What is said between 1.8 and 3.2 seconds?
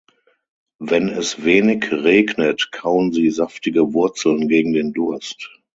regnet, kauen